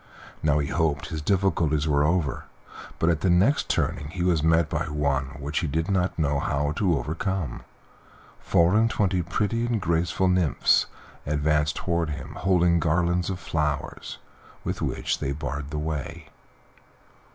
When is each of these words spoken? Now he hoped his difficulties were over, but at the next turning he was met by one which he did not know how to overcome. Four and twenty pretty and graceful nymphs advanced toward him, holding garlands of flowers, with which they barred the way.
Now 0.41 0.57
he 0.57 0.69
hoped 0.69 1.09
his 1.09 1.21
difficulties 1.21 1.87
were 1.87 2.03
over, 2.03 2.45
but 2.97 3.11
at 3.11 3.21
the 3.21 3.29
next 3.29 3.69
turning 3.69 4.07
he 4.07 4.23
was 4.23 4.41
met 4.41 4.67
by 4.67 4.85
one 4.85 5.25
which 5.39 5.59
he 5.59 5.67
did 5.67 5.91
not 5.91 6.17
know 6.17 6.39
how 6.39 6.71
to 6.77 6.97
overcome. 6.97 7.61
Four 8.39 8.73
and 8.75 8.89
twenty 8.89 9.21
pretty 9.21 9.63
and 9.67 9.79
graceful 9.79 10.27
nymphs 10.27 10.87
advanced 11.27 11.75
toward 11.75 12.09
him, 12.09 12.33
holding 12.33 12.79
garlands 12.79 13.29
of 13.29 13.39
flowers, 13.39 14.17
with 14.63 14.81
which 14.81 15.19
they 15.19 15.33
barred 15.33 15.69
the 15.69 15.77
way. 15.77 16.29